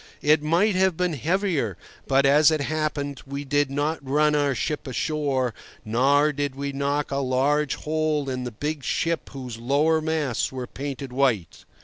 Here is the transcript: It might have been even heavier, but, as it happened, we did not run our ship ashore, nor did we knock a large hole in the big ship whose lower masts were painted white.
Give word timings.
It 0.23 0.41
might 0.41 0.73
have 0.73 0.97
been 0.97 1.13
even 1.13 1.21
heavier, 1.25 1.77
but, 2.07 2.25
as 2.25 2.49
it 2.49 2.61
happened, 2.61 3.21
we 3.27 3.43
did 3.45 3.69
not 3.69 3.99
run 4.03 4.33
our 4.33 4.55
ship 4.55 4.87
ashore, 4.87 5.53
nor 5.85 6.33
did 6.33 6.55
we 6.55 6.71
knock 6.71 7.11
a 7.11 7.17
large 7.17 7.75
hole 7.75 8.27
in 8.27 8.43
the 8.43 8.49
big 8.51 8.83
ship 8.83 9.29
whose 9.29 9.59
lower 9.59 10.01
masts 10.01 10.51
were 10.51 10.65
painted 10.65 11.13
white. 11.13 11.65